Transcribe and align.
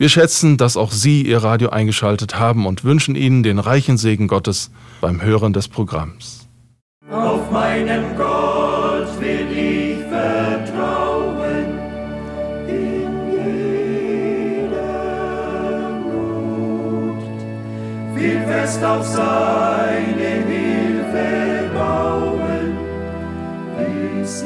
wir 0.00 0.08
schätzen, 0.08 0.56
dass 0.56 0.78
auch 0.78 0.92
Sie 0.92 1.20
Ihr 1.26 1.44
Radio 1.44 1.68
eingeschaltet 1.68 2.38
haben 2.38 2.64
und 2.64 2.84
wünschen 2.84 3.16
Ihnen 3.16 3.42
den 3.42 3.58
reichen 3.58 3.98
Segen 3.98 4.28
Gottes 4.28 4.70
beim 5.02 5.20
Hören 5.20 5.52
des 5.52 5.68
Programms. 5.68 6.48
Auf 7.10 7.50
meinen 7.50 8.16
Gott 8.16 9.20
will 9.20 9.46
ich 9.54 9.98
vertrauen 10.08 11.78
in 12.66 13.30
jeder 14.60 14.80
Not. 16.08 17.22
Will 18.14 18.40
fest 18.46 18.82
auf 18.82 19.06
seine 19.06 20.46
Hilfe 20.48 21.70
bauen, 21.74 22.78
bis 23.76 24.44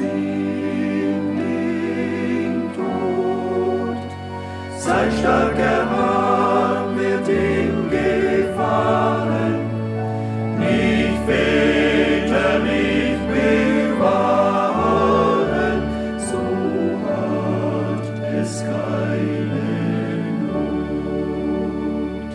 sein 4.84 5.10
starker 5.18 5.82
Arm 5.90 6.98
wird 6.98 7.26
ihm 7.28 7.90
gefahren, 7.90 9.60
nicht 10.58 11.18
Väter 11.26 12.58
mich 12.58 13.18
bewahren, 13.96 14.20
so 16.28 16.42
hat 17.08 18.06
es 18.34 18.52
keine 18.60 19.64
Not. 20.52 22.32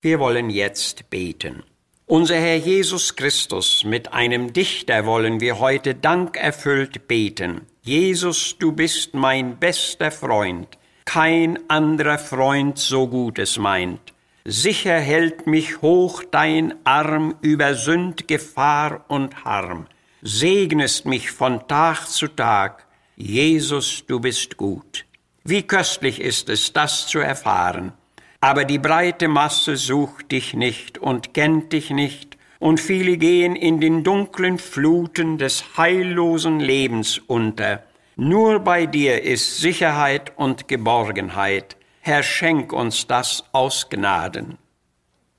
Wir 0.00 0.20
wollen 0.20 0.48
jetzt 0.48 1.10
beten. 1.10 1.64
Unser 2.06 2.36
Herr 2.36 2.56
Jesus 2.56 3.16
Christus, 3.16 3.82
mit 3.84 4.12
einem 4.12 4.52
Dichter 4.52 5.06
wollen 5.06 5.40
wir 5.40 5.58
heute 5.58 5.96
dankerfüllt 5.96 7.08
beten. 7.08 7.66
Jesus, 7.84 8.56
du 8.58 8.70
bist 8.70 9.12
mein 9.12 9.56
bester 9.56 10.12
Freund, 10.12 10.68
kein 11.04 11.58
anderer 11.68 12.16
Freund 12.16 12.78
so 12.78 13.08
Gutes 13.08 13.58
meint. 13.58 14.14
Sicher 14.44 15.00
hält 15.00 15.48
mich 15.48 15.82
hoch 15.82 16.22
dein 16.30 16.74
Arm 16.84 17.34
über 17.40 17.74
Sünd, 17.74 18.28
Gefahr 18.28 19.04
und 19.08 19.44
Harm. 19.44 19.88
Segnest 20.22 21.06
mich 21.06 21.32
von 21.32 21.66
Tag 21.66 22.06
zu 22.06 22.28
Tag, 22.28 22.86
Jesus, 23.16 24.04
du 24.06 24.20
bist 24.20 24.56
gut. 24.56 25.04
Wie 25.42 25.64
köstlich 25.64 26.20
ist 26.20 26.48
es, 26.50 26.72
das 26.72 27.08
zu 27.08 27.18
erfahren. 27.18 27.94
Aber 28.40 28.64
die 28.64 28.78
breite 28.78 29.26
Masse 29.26 29.76
sucht 29.76 30.30
dich 30.30 30.54
nicht 30.54 30.98
und 30.98 31.34
kennt 31.34 31.72
dich 31.72 31.90
nicht, 31.90 32.31
und 32.62 32.78
viele 32.78 33.16
gehen 33.16 33.56
in 33.56 33.80
den 33.80 34.04
dunklen 34.04 34.56
Fluten 34.56 35.36
des 35.36 35.76
heillosen 35.76 36.60
Lebens 36.60 37.18
unter. 37.18 37.82
Nur 38.14 38.60
bei 38.60 38.86
dir 38.86 39.20
ist 39.24 39.58
Sicherheit 39.58 40.30
und 40.36 40.68
Geborgenheit. 40.68 41.76
Herr, 42.00 42.22
schenk 42.22 42.72
uns 42.72 43.08
das 43.08 43.42
aus 43.50 43.88
Gnaden. 43.90 44.58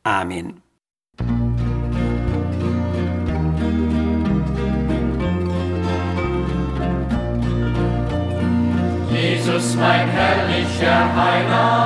Amen. 0.03 0.61
Jesus, 9.09 9.75
mein 9.75 10.09
herrlicher 10.09 11.15
Heiland, 11.15 11.82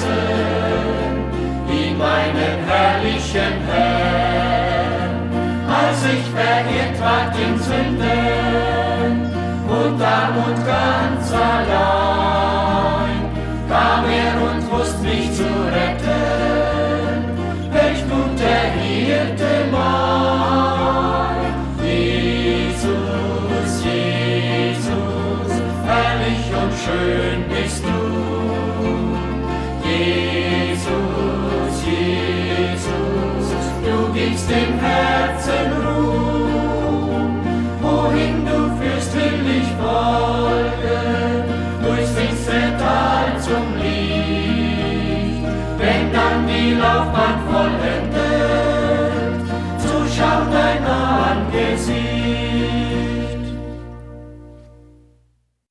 preisen, 0.00 1.24
wie 1.68 1.94
meinen 1.94 2.64
herrlichen 2.66 3.54
Herrn. 3.70 5.30
Als 5.68 6.04
ich 6.04 6.24
verirrt 6.34 7.00
ward 7.00 7.34
in 7.36 7.58
Sünden 7.58 8.69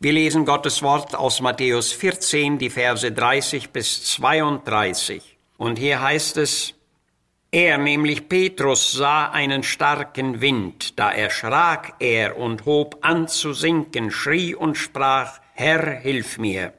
Wir 0.02 0.14
lesen 0.14 0.46
Gottes 0.46 0.82
Wort 0.82 1.14
aus 1.14 1.42
Matthäus 1.42 1.92
14, 1.92 2.58
die 2.58 2.70
Verse 2.70 3.12
30 3.12 3.72
bis 3.72 4.06
32. 4.06 5.38
Und 5.58 5.78
hier 5.78 6.02
heißt 6.02 6.38
es, 6.38 6.74
er, 7.52 7.78
nämlich 7.78 8.30
Petrus, 8.30 8.94
sah 8.94 9.30
einen 9.30 9.62
starken 9.62 10.40
Wind, 10.40 10.98
da 10.98 11.12
erschrak 11.12 11.96
er 12.00 12.38
und 12.38 12.64
hob 12.64 13.00
an 13.02 13.28
zu 13.28 13.52
sinken, 13.52 14.10
schrie 14.10 14.56
und 14.56 14.78
sprach, 14.78 15.42
Herr, 15.54 16.00
hilf 16.00 16.38
mir. 16.38 16.72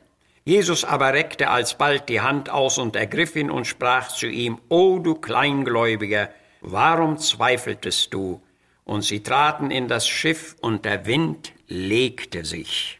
Jesus 0.47 0.87
aber 0.87 1.13
reckte 1.13 1.51
alsbald 1.51 2.09
die 2.09 2.23
Hand 2.23 2.49
aus 2.49 2.79
und 2.79 2.97
ergriff 2.97 3.37
ihn 3.37 3.51
und 3.51 3.67
sprach 3.67 4.09
zu 4.09 4.29
ihm, 4.29 4.59
O 4.71 4.99
du 4.99 5.15
Kleingläubiger, 5.15 6.31
warum 6.63 7.19
zweifeltest 7.19 8.15
du? 8.15 8.41
Und 8.85 9.03
sie 9.03 9.23
traten 9.23 9.71
in 9.71 9.89
das 9.89 10.09
Schiff, 10.09 10.57
und 10.63 10.87
der 10.87 11.05
Wind 11.05 11.53
legte 11.69 12.47
sich. 12.47 13.00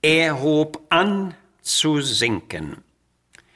Er 0.00 0.40
hob 0.40 0.80
an 0.90 1.34
zu 1.60 2.00
sinken. 2.00 2.84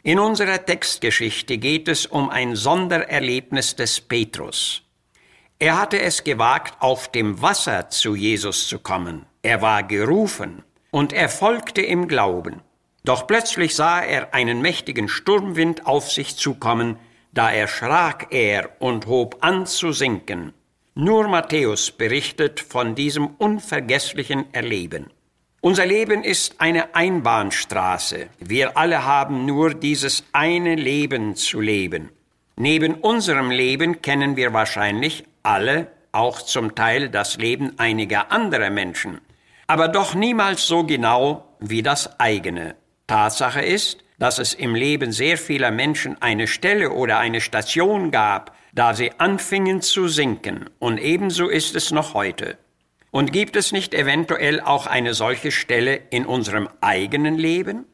In 0.02 0.18
unserer 0.18 0.66
Textgeschichte 0.66 1.56
geht 1.56 1.86
es 1.86 2.04
um 2.04 2.30
ein 2.30 2.56
Sondererlebnis 2.56 3.76
des 3.76 4.00
Petrus. 4.00 4.82
Er 5.60 5.80
hatte 5.80 6.00
es 6.00 6.24
gewagt, 6.24 6.74
auf 6.80 7.12
dem 7.12 7.40
Wasser 7.40 7.90
zu 7.90 8.16
Jesus 8.16 8.66
zu 8.66 8.80
kommen. 8.80 9.24
Er 9.42 9.62
war 9.62 9.84
gerufen 9.84 10.64
und 10.90 11.12
er 11.12 11.28
folgte 11.28 11.80
im 11.80 12.08
Glauben. 12.08 12.60
Doch 13.04 13.28
plötzlich 13.28 13.76
sah 13.76 14.00
er 14.00 14.34
einen 14.34 14.60
mächtigen 14.60 15.08
Sturmwind 15.08 15.86
auf 15.86 16.10
sich 16.10 16.36
zukommen, 16.36 16.96
da 17.30 17.52
erschrak 17.52 18.26
er 18.30 18.70
und 18.80 19.06
hob 19.06 19.36
an 19.42 19.64
zu 19.64 19.92
sinken. 19.92 20.52
Nur 20.96 21.28
Matthäus 21.28 21.92
berichtet 21.92 22.58
von 22.58 22.96
diesem 22.96 23.28
unvergesslichen 23.28 24.52
Erleben. 24.52 25.06
Unser 25.64 25.86
Leben 25.86 26.24
ist 26.24 26.60
eine 26.60 26.96
Einbahnstraße. 26.96 28.26
Wir 28.40 28.76
alle 28.76 29.04
haben 29.04 29.46
nur 29.46 29.74
dieses 29.74 30.24
eine 30.32 30.74
Leben 30.74 31.36
zu 31.36 31.60
leben. 31.60 32.10
Neben 32.56 32.94
unserem 32.94 33.52
Leben 33.52 34.02
kennen 34.02 34.34
wir 34.34 34.52
wahrscheinlich 34.52 35.22
alle 35.44 35.86
auch 36.10 36.42
zum 36.42 36.74
Teil 36.74 37.10
das 37.10 37.36
Leben 37.36 37.78
einiger 37.78 38.32
anderer 38.32 38.70
Menschen, 38.70 39.20
aber 39.68 39.86
doch 39.86 40.16
niemals 40.16 40.66
so 40.66 40.82
genau 40.82 41.44
wie 41.60 41.84
das 41.84 42.18
eigene. 42.18 42.74
Tatsache 43.06 43.62
ist, 43.62 43.98
dass 44.18 44.40
es 44.40 44.54
im 44.54 44.74
Leben 44.74 45.12
sehr 45.12 45.38
vieler 45.38 45.70
Menschen 45.70 46.20
eine 46.20 46.48
Stelle 46.48 46.90
oder 46.90 47.18
eine 47.18 47.40
Station 47.40 48.10
gab, 48.10 48.56
da 48.74 48.94
sie 48.94 49.12
anfingen 49.18 49.80
zu 49.80 50.08
sinken, 50.08 50.68
und 50.80 50.98
ebenso 50.98 51.48
ist 51.48 51.76
es 51.76 51.92
noch 51.92 52.14
heute. 52.14 52.58
Und 53.12 53.30
gibt 53.30 53.56
es 53.56 53.72
nicht 53.72 53.92
eventuell 53.92 54.62
auch 54.62 54.86
eine 54.86 55.12
solche 55.12 55.52
Stelle 55.52 56.00
in 56.08 56.24
unserem 56.24 56.70
eigenen 56.80 57.36
Leben? 57.36 57.84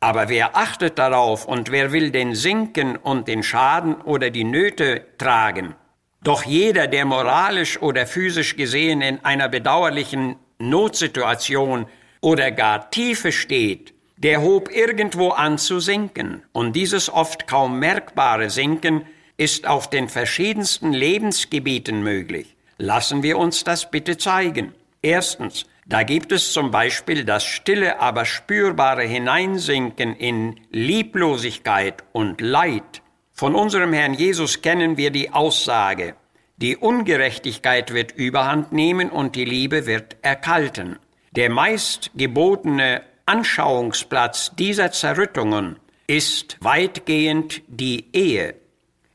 Aber 0.00 0.28
wer 0.28 0.54
achtet 0.54 0.98
darauf 0.98 1.46
und 1.46 1.72
wer 1.72 1.92
will 1.92 2.10
den 2.10 2.34
Sinken 2.34 2.96
und 2.96 3.26
den 3.26 3.42
Schaden 3.42 3.94
oder 4.02 4.28
die 4.28 4.44
Nöte 4.44 5.06
tragen? 5.16 5.74
Doch 6.22 6.44
jeder, 6.44 6.88
der 6.88 7.06
moralisch 7.06 7.80
oder 7.80 8.06
physisch 8.06 8.56
gesehen 8.56 9.00
in 9.00 9.24
einer 9.24 9.48
bedauerlichen 9.48 10.36
Notsituation 10.58 11.86
oder 12.20 12.50
gar 12.50 12.90
Tiefe 12.90 13.32
steht, 13.32 13.94
der 14.18 14.42
hob 14.42 14.70
irgendwo 14.70 15.30
an 15.30 15.56
zu 15.56 15.80
sinken, 15.80 16.42
und 16.52 16.76
dieses 16.76 17.08
oft 17.08 17.46
kaum 17.46 17.78
merkbare 17.78 18.50
Sinken 18.50 19.06
ist 19.38 19.66
auf 19.66 19.88
den 19.88 20.10
verschiedensten 20.10 20.92
Lebensgebieten 20.92 22.02
möglich. 22.02 22.55
Lassen 22.78 23.22
wir 23.22 23.38
uns 23.38 23.64
das 23.64 23.90
bitte 23.90 24.18
zeigen. 24.18 24.74
Erstens, 25.02 25.64
da 25.86 26.02
gibt 26.02 26.32
es 26.32 26.52
zum 26.52 26.70
Beispiel 26.70 27.24
das 27.24 27.44
stille, 27.44 28.00
aber 28.00 28.24
spürbare 28.24 29.04
Hineinsinken 29.04 30.16
in 30.16 30.60
Lieblosigkeit 30.70 32.04
und 32.12 32.40
Leid. 32.40 33.02
Von 33.32 33.54
unserem 33.54 33.92
Herrn 33.92 34.14
Jesus 34.14 34.62
kennen 34.62 34.96
wir 34.96 35.10
die 35.10 35.30
Aussage, 35.30 36.14
die 36.58 36.76
Ungerechtigkeit 36.78 37.92
wird 37.92 38.12
überhand 38.12 38.72
nehmen 38.72 39.10
und 39.10 39.36
die 39.36 39.44
Liebe 39.44 39.84
wird 39.84 40.16
erkalten. 40.22 40.98
Der 41.32 41.50
meist 41.50 42.10
gebotene 42.14 43.02
Anschauungsplatz 43.26 44.52
dieser 44.56 44.90
Zerrüttungen 44.90 45.78
ist 46.06 46.56
weitgehend 46.60 47.60
die 47.66 48.06
Ehe. 48.14 48.54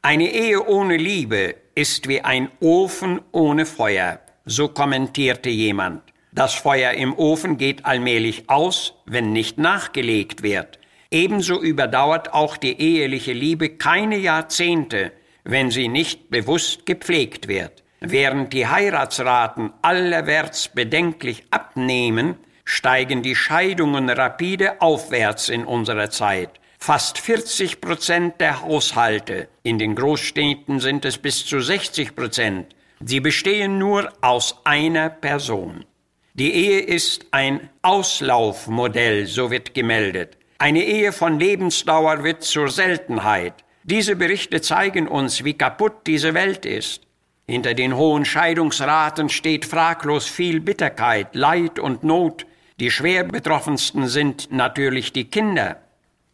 Eine 0.03 0.31
Ehe 0.31 0.63
ohne 0.67 0.97
Liebe 0.97 1.55
ist 1.75 2.07
wie 2.07 2.21
ein 2.21 2.49
Ofen 2.59 3.21
ohne 3.31 3.65
Feuer, 3.65 4.19
so 4.45 4.67
kommentierte 4.67 5.49
jemand. 5.49 6.01
Das 6.31 6.53
Feuer 6.53 6.93
im 6.93 7.17
Ofen 7.17 7.57
geht 7.57 7.85
allmählich 7.85 8.49
aus, 8.49 8.93
wenn 9.05 9.33
nicht 9.33 9.57
nachgelegt 9.57 10.43
wird. 10.43 10.79
Ebenso 11.09 11.61
überdauert 11.61 12.33
auch 12.33 12.55
die 12.55 12.79
eheliche 12.79 13.33
Liebe 13.33 13.69
keine 13.69 14.17
Jahrzehnte, 14.17 15.11
wenn 15.43 15.71
sie 15.71 15.89
nicht 15.89 16.29
bewusst 16.29 16.85
gepflegt 16.85 17.49
wird. 17.49 17.83
Während 17.99 18.53
die 18.53 18.65
Heiratsraten 18.65 19.73
allerwärts 19.81 20.69
bedenklich 20.69 21.43
abnehmen, 21.51 22.37
steigen 22.63 23.21
die 23.21 23.35
Scheidungen 23.35 24.09
rapide 24.09 24.81
aufwärts 24.81 25.49
in 25.49 25.65
unserer 25.65 26.09
Zeit. 26.09 26.60
Fast 26.83 27.19
40 27.19 27.79
Prozent 27.79 28.41
der 28.41 28.63
Haushalte, 28.63 29.49
in 29.61 29.77
den 29.77 29.93
Großstädten 29.93 30.79
sind 30.79 31.05
es 31.05 31.19
bis 31.19 31.45
zu 31.45 31.59
60 31.59 32.15
Prozent, 32.15 32.75
sie 33.05 33.19
bestehen 33.19 33.77
nur 33.77 34.11
aus 34.21 34.55
einer 34.63 35.11
Person. 35.11 35.85
Die 36.33 36.51
Ehe 36.51 36.79
ist 36.79 37.27
ein 37.29 37.69
Auslaufmodell, 37.83 39.27
so 39.27 39.51
wird 39.51 39.75
gemeldet. 39.75 40.39
Eine 40.57 40.83
Ehe 40.83 41.11
von 41.11 41.39
Lebensdauer 41.39 42.23
wird 42.23 42.41
zur 42.41 42.69
Seltenheit. 42.69 43.63
Diese 43.83 44.15
Berichte 44.15 44.59
zeigen 44.61 45.07
uns, 45.07 45.43
wie 45.43 45.53
kaputt 45.53 46.07
diese 46.07 46.33
Welt 46.33 46.65
ist. 46.65 47.03
Hinter 47.47 47.75
den 47.75 47.95
hohen 47.95 48.25
Scheidungsraten 48.25 49.29
steht 49.29 49.65
fraglos 49.65 50.25
viel 50.25 50.59
Bitterkeit, 50.59 51.35
Leid 51.35 51.77
und 51.77 52.03
Not. 52.03 52.47
Die 52.79 52.89
schwer 52.89 53.23
betroffensten 53.23 54.07
sind 54.07 54.51
natürlich 54.51 55.13
die 55.13 55.29
Kinder. 55.29 55.77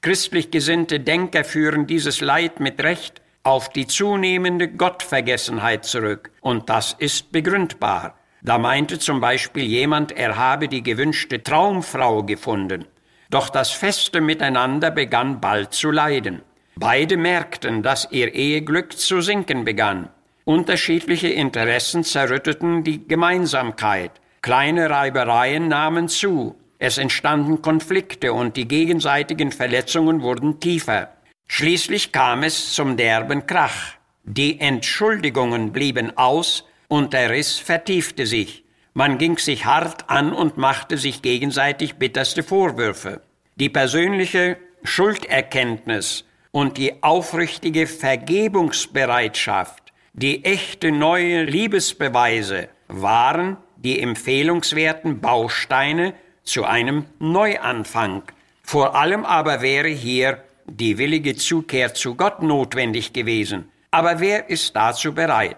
Christlich 0.02 0.52
gesinnte 0.52 1.00
Denker 1.00 1.44
führen 1.44 1.88
dieses 1.88 2.22
Leid 2.22 2.60
mit 2.60 2.82
Recht 2.84 3.22
auf 3.44 3.70
die 3.70 3.88
zunehmende 3.88 4.68
Gottvergessenheit 4.68 5.86
zurück, 5.86 6.32
und 6.42 6.70
das 6.70 6.96
ist 7.00 7.32
begründbar. 7.32 8.16
Da 8.42 8.58
meinte 8.58 9.00
zum 9.00 9.20
Beispiel 9.20 9.64
jemand, 9.64 10.12
er 10.12 10.38
habe 10.38 10.68
die 10.68 10.84
gewünschte 10.84 11.42
Traumfrau 11.42 12.24
gefunden. 12.24 12.86
Doch 13.30 13.50
das 13.50 13.72
feste 13.72 14.22
Miteinander 14.22 14.92
begann 14.92 15.42
bald 15.42 15.74
zu 15.74 15.92
leiden. 15.92 16.42
Beide 16.76 17.18
merkten, 17.18 17.84
dass 17.84 18.08
ihr 18.12 18.34
Eheglück 18.34 18.98
zu 18.98 19.22
sinken 19.22 19.66
begann. 19.66 20.10
Unterschiedliche 20.46 21.28
Interessen 21.28 22.04
zerrütteten 22.04 22.84
die 22.84 23.08
Gemeinsamkeit. 23.08 24.12
Kleine 24.42 24.90
Reibereien 24.90 25.68
nahmen 25.68 26.08
zu. 26.08 26.56
Es 26.80 26.98
entstanden 26.98 27.62
Konflikte 27.62 28.34
und 28.34 28.58
die 28.58 28.68
gegenseitigen 28.68 29.52
Verletzungen 29.52 30.22
wurden 30.22 30.60
tiefer. 30.60 31.14
Schließlich 31.48 32.12
kam 32.12 32.44
es 32.44 32.74
zum 32.74 32.98
derben 32.98 33.48
Krach. 33.48 33.94
Die 34.24 34.60
Entschuldigungen 34.60 35.72
blieben 35.72 36.18
aus 36.18 36.66
und 36.88 37.14
der 37.14 37.32
Riss 37.32 37.58
vertiefte 37.58 38.26
sich. 38.26 38.64
Man 38.94 39.18
ging 39.18 39.38
sich 39.38 39.66
hart 39.66 40.10
an 40.10 40.34
und 40.34 40.58
machte 40.58 40.98
sich 40.98 41.22
gegenseitig 41.22 41.96
bitterste 41.96 42.44
Vorwürfe. 42.44 43.22
Die 43.56 43.70
persönliche 43.70 44.58
Schulderkenntnis 44.84 46.26
und 46.52 46.78
die 46.78 47.02
aufrichtige 47.04 47.88
Vergebungsbereitschaft, 47.88 49.94
die 50.14 50.44
echte 50.44 50.92
neue 50.92 51.44
Liebesbeweise 51.44 52.70
waren 52.88 53.58
die 53.78 54.02
empfehlungswerten 54.02 55.22
Bausteine 55.22 56.14
zu 56.48 56.66
einem 56.66 57.06
Neuanfang. 57.20 58.24
Vor 58.64 58.96
allem 58.96 59.26
aber 59.26 59.62
wäre 59.62 59.90
hier 59.90 60.44
die 60.66 60.98
willige 60.98 61.36
Zukehr 61.36 61.94
zu 61.94 62.16
Gott 62.16 62.42
notwendig 62.42 63.14
gewesen. 63.14 63.70
Aber 63.92 64.20
wer 64.20 64.50
ist 64.50 64.76
dazu 64.76 65.14
bereit? 65.14 65.58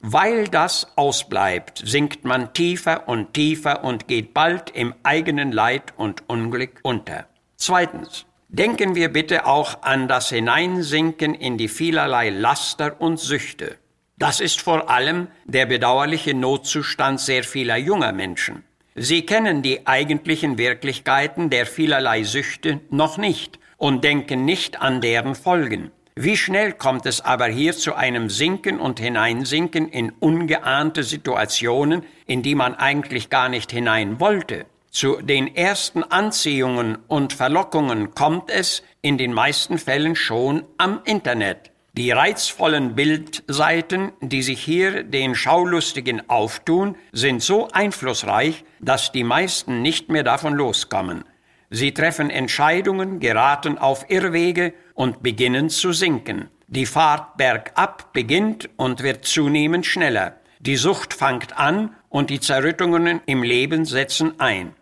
Weil 0.00 0.48
das 0.48 0.86
ausbleibt, 0.96 1.82
sinkt 1.84 2.24
man 2.24 2.52
tiefer 2.52 3.08
und 3.08 3.32
tiefer 3.32 3.84
und 3.84 4.06
geht 4.06 4.34
bald 4.34 4.70
im 4.70 4.94
eigenen 5.02 5.50
Leid 5.50 5.94
und 5.96 6.28
Unglück 6.28 6.80
unter. 6.82 7.26
Zweitens, 7.56 8.26
Denken 8.54 8.94
wir 8.94 9.12
bitte 9.12 9.46
auch 9.46 9.82
an 9.82 10.06
das 10.06 10.28
Hineinsinken 10.28 11.34
in 11.34 11.58
die 11.58 11.66
vielerlei 11.66 12.30
Laster 12.30 13.00
und 13.00 13.18
Süchte. 13.18 13.78
Das 14.16 14.38
ist 14.38 14.60
vor 14.60 14.90
allem 14.90 15.26
der 15.44 15.66
bedauerliche 15.66 16.34
Notzustand 16.34 17.18
sehr 17.18 17.42
vieler 17.42 17.76
junger 17.76 18.12
Menschen. 18.12 18.62
Sie 18.96 19.26
kennen 19.26 19.62
die 19.62 19.86
eigentlichen 19.88 20.56
Wirklichkeiten 20.56 21.50
der 21.50 21.66
vielerlei 21.66 22.22
Süchte 22.22 22.80
noch 22.90 23.18
nicht 23.18 23.58
und 23.76 24.04
denken 24.04 24.44
nicht 24.44 24.80
an 24.80 25.00
deren 25.00 25.34
Folgen. 25.34 25.90
Wie 26.14 26.36
schnell 26.36 26.72
kommt 26.72 27.06
es 27.06 27.20
aber 27.20 27.46
hier 27.46 27.72
zu 27.72 27.96
einem 27.96 28.30
Sinken 28.30 28.78
und 28.78 29.00
Hineinsinken 29.00 29.88
in 29.88 30.12
ungeahnte 30.20 31.02
Situationen, 31.02 32.04
in 32.26 32.42
die 32.42 32.54
man 32.54 32.76
eigentlich 32.76 33.30
gar 33.30 33.48
nicht 33.48 33.72
hinein 33.72 34.20
wollte? 34.20 34.66
Zu 34.90 35.20
den 35.20 35.56
ersten 35.56 36.04
Anziehungen 36.04 36.98
und 37.08 37.32
Verlockungen 37.32 38.14
kommt 38.14 38.48
es 38.48 38.84
in 39.02 39.18
den 39.18 39.32
meisten 39.32 39.78
Fällen 39.78 40.14
schon 40.14 40.62
am 40.78 41.00
Internet. 41.04 41.72
Die 41.96 42.10
reizvollen 42.10 42.96
Bildseiten, 42.96 44.10
die 44.20 44.42
sich 44.42 44.60
hier 44.60 45.04
den 45.04 45.36
Schaulustigen 45.36 46.28
auftun, 46.28 46.96
sind 47.12 47.40
so 47.40 47.68
einflussreich, 47.68 48.64
dass 48.80 49.12
die 49.12 49.22
meisten 49.22 49.80
nicht 49.80 50.08
mehr 50.08 50.24
davon 50.24 50.54
loskommen. 50.54 51.22
Sie 51.70 51.94
treffen 51.94 52.30
Entscheidungen, 52.30 53.20
geraten 53.20 53.78
auf 53.78 54.10
Irrwege 54.10 54.74
und 54.94 55.22
beginnen 55.22 55.70
zu 55.70 55.92
sinken. 55.92 56.48
Die 56.66 56.86
Fahrt 56.86 57.36
bergab 57.36 58.12
beginnt 58.12 58.70
und 58.76 59.04
wird 59.04 59.24
zunehmend 59.24 59.86
schneller. 59.86 60.40
Die 60.58 60.76
Sucht 60.76 61.14
fangt 61.14 61.56
an 61.56 61.94
und 62.08 62.28
die 62.28 62.40
Zerrüttungen 62.40 63.20
im 63.26 63.44
Leben 63.44 63.84
setzen 63.84 64.40
ein. 64.40 64.74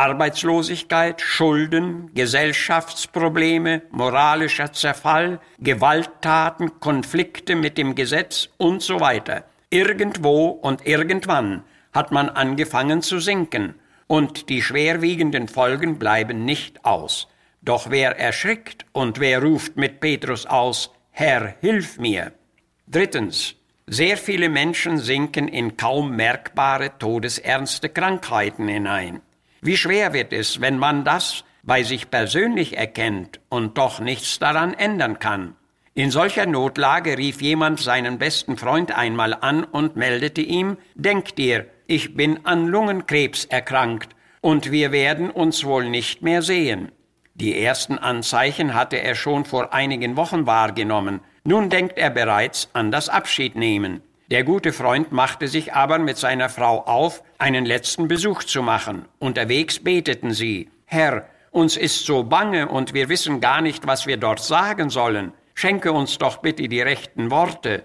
Arbeitslosigkeit, 0.00 1.20
Schulden, 1.20 2.10
Gesellschaftsprobleme, 2.14 3.82
moralischer 3.90 4.72
Zerfall, 4.72 5.40
Gewalttaten, 5.58 6.80
Konflikte 6.80 7.54
mit 7.54 7.76
dem 7.76 7.94
Gesetz 7.94 8.48
und 8.56 8.80
so 8.80 9.00
weiter. 9.00 9.44
Irgendwo 9.68 10.46
und 10.46 10.86
irgendwann 10.86 11.64
hat 11.92 12.12
man 12.12 12.30
angefangen 12.30 13.02
zu 13.02 13.20
sinken, 13.20 13.74
und 14.06 14.48
die 14.48 14.62
schwerwiegenden 14.62 15.48
Folgen 15.48 15.98
bleiben 15.98 16.46
nicht 16.46 16.82
aus. 16.86 17.28
Doch 17.60 17.90
wer 17.90 18.18
erschrickt 18.18 18.86
und 18.92 19.20
wer 19.20 19.42
ruft 19.42 19.76
mit 19.76 20.00
Petrus 20.00 20.46
aus, 20.46 20.92
Herr, 21.10 21.56
hilf 21.60 21.98
mir. 21.98 22.32
Drittens, 22.86 23.54
sehr 23.86 24.16
viele 24.16 24.48
Menschen 24.48 24.96
sinken 24.96 25.46
in 25.46 25.76
kaum 25.76 26.16
merkbare 26.16 26.96
todesernste 26.98 27.90
Krankheiten 27.90 28.66
hinein. 28.66 29.20
Wie 29.62 29.76
schwer 29.76 30.12
wird 30.12 30.32
es, 30.32 30.60
wenn 30.60 30.78
man 30.78 31.04
das 31.04 31.44
bei 31.62 31.82
sich 31.82 32.10
persönlich 32.10 32.76
erkennt 32.76 33.40
und 33.48 33.76
doch 33.76 34.00
nichts 34.00 34.38
daran 34.38 34.74
ändern 34.74 35.18
kann. 35.18 35.54
In 35.94 36.10
solcher 36.10 36.46
Notlage 36.46 37.18
rief 37.18 37.42
jemand 37.42 37.80
seinen 37.80 38.18
besten 38.18 38.56
Freund 38.56 38.96
einmal 38.96 39.34
an 39.34 39.64
und 39.64 39.96
meldete 39.96 40.40
ihm, 40.40 40.78
Denk 40.94 41.36
dir, 41.36 41.66
ich 41.86 42.14
bin 42.14 42.46
an 42.46 42.68
Lungenkrebs 42.68 43.44
erkrankt 43.44 44.14
und 44.40 44.70
wir 44.70 44.92
werden 44.92 45.30
uns 45.30 45.64
wohl 45.64 45.90
nicht 45.90 46.22
mehr 46.22 46.42
sehen. 46.42 46.92
Die 47.34 47.60
ersten 47.60 47.98
Anzeichen 47.98 48.74
hatte 48.74 48.96
er 49.02 49.14
schon 49.14 49.44
vor 49.44 49.74
einigen 49.74 50.16
Wochen 50.16 50.46
wahrgenommen, 50.46 51.20
nun 51.44 51.70
denkt 51.70 51.98
er 51.98 52.10
bereits 52.10 52.70
an 52.72 52.90
das 52.90 53.08
Abschiednehmen. 53.08 54.02
Der 54.30 54.44
gute 54.44 54.72
Freund 54.72 55.10
machte 55.10 55.48
sich 55.48 55.72
aber 55.72 55.98
mit 55.98 56.16
seiner 56.16 56.48
Frau 56.48 56.84
auf, 56.84 57.24
einen 57.38 57.66
letzten 57.66 58.06
Besuch 58.06 58.44
zu 58.44 58.62
machen. 58.62 59.06
Unterwegs 59.18 59.80
beteten 59.80 60.32
sie, 60.32 60.70
Herr, 60.86 61.26
uns 61.50 61.76
ist 61.76 62.06
so 62.06 62.22
bange 62.22 62.68
und 62.68 62.94
wir 62.94 63.08
wissen 63.08 63.40
gar 63.40 63.60
nicht, 63.60 63.88
was 63.88 64.06
wir 64.06 64.18
dort 64.18 64.38
sagen 64.40 64.88
sollen. 64.88 65.32
Schenke 65.54 65.92
uns 65.92 66.16
doch 66.18 66.36
bitte 66.36 66.68
die 66.68 66.80
rechten 66.80 67.32
Worte. 67.32 67.82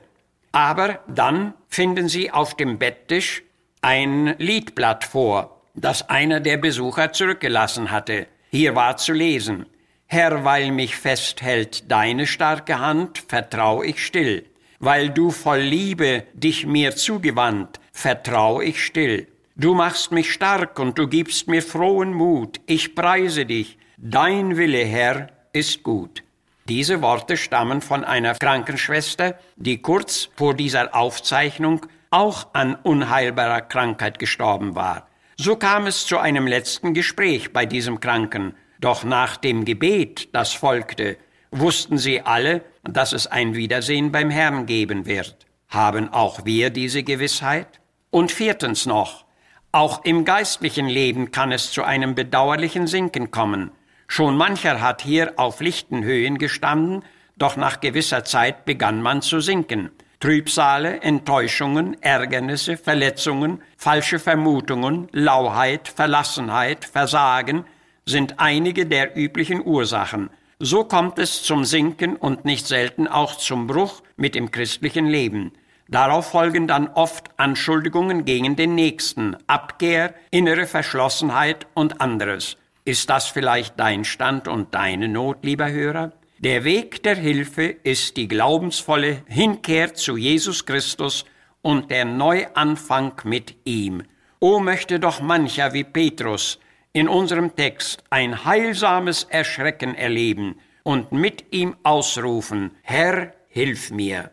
Aber 0.52 1.00
dann 1.08 1.56
finden 1.68 2.08
Sie 2.08 2.32
auf 2.32 2.56
dem 2.56 2.78
Betttisch 2.78 3.42
ein 3.82 4.36
Liedblatt 4.38 5.04
vor, 5.04 5.62
das 5.74 6.10
einer 6.10 6.40
der 6.40 6.58
Besucher 6.58 7.12
zurückgelassen 7.12 7.90
hatte. 7.90 8.28
Hier 8.52 8.76
war 8.76 8.98
zu 8.98 9.14
lesen, 9.14 9.66
Herr, 10.06 10.46
weil 10.46 10.72
mich 10.72 10.96
festhält 10.96 11.92
deine 11.92 12.28
starke 12.28 12.80
Hand, 12.80 13.24
vertrau 13.28 13.82
ich 13.82 14.06
still. 14.06 14.46
Weil 14.80 15.10
du 15.10 15.32
voll 15.32 15.60
Liebe 15.60 16.24
dich 16.34 16.66
mir 16.66 16.96
zugewandt, 16.96 17.80
vertrau 17.92 18.62
ich 18.62 18.84
still. 18.84 19.28
Du 19.56 19.74
machst 19.74 20.12
mich 20.12 20.34
stark 20.34 20.80
und 20.80 21.00
du 21.00 21.08
gibst 21.08 21.48
mir 21.48 21.62
frohen 21.62 22.14
Mut. 22.14 22.60
Ich 22.66 22.94
preise 22.94 23.46
dich. 23.46 23.78
Dein 23.98 24.58
Wille, 24.58 24.84
Herr, 24.84 25.30
ist 25.54 25.84
gut. 25.84 26.24
Diese 26.68 27.02
Worte 27.02 27.38
stammen 27.38 27.82
von 27.82 28.04
einer 28.04 28.34
Krankenschwester, 28.34 29.40
die 29.56 29.82
kurz 29.82 30.30
vor 30.36 30.56
dieser 30.56 30.96
Aufzeichnung 30.96 31.86
auch 32.10 32.48
an 32.54 32.76
unheilbarer 32.76 33.62
Krankheit 33.62 34.20
gestorben 34.20 34.76
war. 34.76 35.08
So 35.38 35.56
kam 35.56 35.86
es 35.86 36.06
zu 36.06 36.18
einem 36.18 36.48
letzten 36.48 36.94
Gespräch 36.94 37.54
bei 37.54 37.66
diesem 37.66 38.00
Kranken. 38.00 38.56
Doch 38.80 39.04
nach 39.04 39.38
dem 39.38 39.64
Gebet, 39.64 40.34
das 40.34 40.54
folgte, 40.54 41.18
wussten 41.60 41.98
sie 41.98 42.22
alle, 42.22 42.62
dass 42.84 43.14
es 43.14 43.28
ein 43.28 43.56
Wiedersehen 43.56 44.12
beim 44.12 44.30
Herrn 44.30 44.66
geben 44.66 45.06
wird. 45.06 45.46
Haben 45.70 46.12
auch 46.12 46.46
wir 46.46 46.70
diese 46.70 47.04
Gewissheit? 47.04 47.80
Und 48.12 48.32
viertens 48.32 48.86
noch, 48.86 49.26
auch 49.72 50.06
im 50.06 50.24
geistlichen 50.24 50.88
Leben 50.88 51.32
kann 51.32 51.52
es 51.52 51.72
zu 51.72 51.84
einem 51.84 52.16
bedauerlichen 52.16 52.88
Sinken 52.88 53.32
kommen. 53.32 53.72
Schon 54.08 54.38
mancher 54.38 54.80
hat 54.82 55.02
hier 55.02 55.34
auf 55.38 55.60
lichten 55.60 56.04
Höhen 56.04 56.38
gestanden, 56.38 57.04
doch 57.38 57.58
nach 57.58 57.82
gewisser 57.82 58.24
Zeit 58.24 58.64
begann 58.66 59.02
man 59.02 59.22
zu 59.22 59.42
sinken. 59.42 59.92
Trübsale, 60.22 61.02
Enttäuschungen, 61.02 62.02
Ärgernisse, 62.02 62.78
Verletzungen, 62.78 63.62
falsche 63.78 64.20
Vermutungen, 64.20 65.10
Lauheit, 65.12 65.88
Verlassenheit, 65.90 66.86
Versagen 66.86 67.66
sind 68.06 68.40
einige 68.40 68.86
der 68.86 69.18
üblichen 69.18 69.66
Ursachen. 69.66 70.30
So 70.68 70.84
kommt 70.84 71.20
es 71.20 71.44
zum 71.44 71.64
Sinken 71.64 72.16
und 72.16 72.44
nicht 72.44 72.66
selten 72.66 73.08
auch 73.08 73.36
zum 73.36 73.68
Bruch 73.68 74.02
mit 74.18 74.34
dem 74.34 74.50
christlichen 74.50 75.06
Leben. 75.06 75.52
Darauf 75.90 76.32
folgen 76.32 76.68
dann 76.68 76.88
oft 76.88 77.30
Anschuldigungen 77.38 78.26
gegen 78.26 78.56
den 78.56 78.74
Nächsten, 78.74 79.38
Abkehr, 79.46 80.16
innere 80.32 80.66
Verschlossenheit 80.66 81.68
und 81.76 82.02
anderes. 82.02 82.58
Ist 82.84 83.12
das 83.12 83.28
vielleicht 83.28 83.80
dein 83.80 84.06
Stand 84.06 84.48
und 84.48 84.74
deine 84.74 85.08
Not, 85.08 85.44
lieber 85.44 85.70
Hörer? 85.70 86.14
Der 86.40 86.64
Weg 86.64 87.04
der 87.04 87.16
Hilfe 87.16 87.66
ist 87.66 88.18
die 88.18 88.28
glaubensvolle 88.28 89.22
Hinkehr 89.28 89.94
zu 89.94 90.18
Jesus 90.18 90.66
Christus 90.66 91.26
und 91.62 91.92
der 91.92 92.06
Neuanfang 92.06 93.14
mit 93.24 93.54
ihm. 93.66 94.02
O 94.40 94.60
möchte 94.60 95.00
doch 95.00 95.22
mancher 95.22 95.74
wie 95.74 95.84
Petrus 95.84 96.58
in 96.96 97.08
unserem 97.10 97.54
Text 97.58 98.04
ein 98.10 98.46
heilsames 98.46 99.26
Erschrecken 99.26 99.96
erleben 99.96 100.56
und 100.84 101.12
mit 101.12 101.44
ihm 101.52 101.76
ausrufen, 101.84 102.72
Herr, 102.84 103.34
hilf 103.50 103.92
mir. 103.92 104.32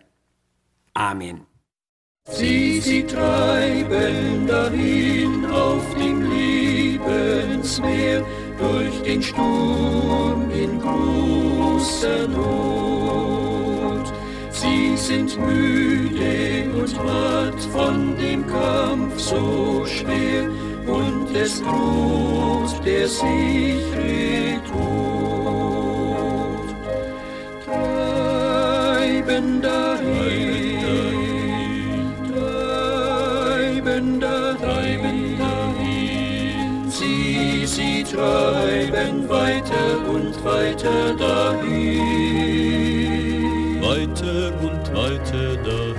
Amen. 0.94 1.44
Sie, 2.28 2.80
sie 2.80 3.02
treiben 3.02 4.46
dahin 4.46 5.44
auf 5.46 5.92
dem 5.96 6.22
Lebensmeer 6.30 8.24
durch 8.56 9.02
den 9.02 9.20
Sturm 9.20 10.48
in 10.52 10.78
großer 10.78 12.28
Not. 12.28 14.12
Sie 14.50 14.96
sind 14.96 15.36
müde 15.36 16.70
und 16.80 16.94
matt 17.04 17.60
von 17.72 18.16
dem 18.16 18.46
Kampf 18.46 19.18
so 19.18 19.84
schwer 19.84 20.48
und 20.86 21.34
es 21.36 21.62
droht 21.62 22.84
der 22.84 23.08
sichere 23.08 24.60
Tod. 24.70 24.82
Treiben 27.64 29.62
dahin 29.62 30.02
treiben 38.12 39.28
weiter 39.28 40.08
und 40.08 40.44
weiter 40.44 41.14
dahin. 41.14 42.00
Weiter 43.80 44.52
und 44.60 44.94
weiter 44.94 45.56
dahin. 45.56 45.91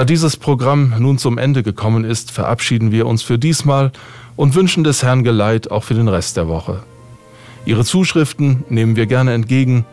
Da 0.00 0.06
dieses 0.06 0.38
Programm 0.38 0.94
nun 0.98 1.18
zum 1.18 1.36
Ende 1.36 1.62
gekommen 1.62 2.04
ist, 2.04 2.30
verabschieden 2.30 2.90
wir 2.90 3.06
uns 3.06 3.22
für 3.22 3.38
diesmal 3.38 3.92
und 4.34 4.54
wünschen 4.54 4.82
des 4.82 5.02
Herrn 5.02 5.24
Geleit 5.24 5.70
auch 5.70 5.84
für 5.84 5.92
den 5.92 6.08
Rest 6.08 6.38
der 6.38 6.48
Woche. 6.48 6.82
Ihre 7.66 7.84
Zuschriften 7.84 8.64
nehmen 8.70 8.96
wir 8.96 9.04
gerne 9.04 9.34
entgegen. 9.34 9.84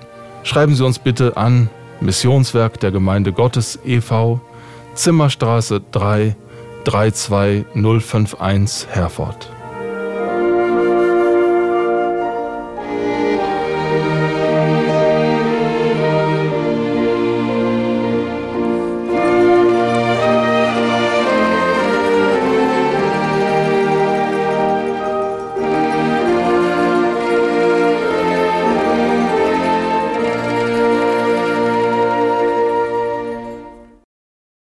Schreiben 0.44 0.76
Sie 0.76 0.86
uns 0.86 0.98
bitte 0.98 1.36
an 1.36 1.70
Missionswerk 2.00 2.80
der 2.80 2.92
Gemeinde 2.92 3.34
Gottes 3.34 3.80
e.V., 3.84 4.40
Zimmerstraße 4.96 5.82
3, 5.92 6.38
32051 6.86 8.88
Herford. 8.90 9.57